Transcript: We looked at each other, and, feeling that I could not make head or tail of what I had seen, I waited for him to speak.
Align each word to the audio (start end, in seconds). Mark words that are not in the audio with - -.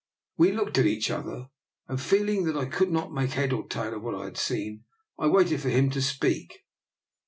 We 0.35 0.51
looked 0.51 0.79
at 0.79 0.87
each 0.87 1.11
other, 1.11 1.49
and, 1.87 2.01
feeling 2.01 2.45
that 2.45 2.57
I 2.57 2.65
could 2.65 2.89
not 2.89 3.13
make 3.13 3.33
head 3.33 3.53
or 3.53 3.67
tail 3.67 3.93
of 3.93 4.01
what 4.01 4.15
I 4.15 4.25
had 4.25 4.35
seen, 4.39 4.83
I 5.19 5.27
waited 5.27 5.61
for 5.61 5.69
him 5.69 5.91
to 5.91 6.01
speak. 6.01 6.61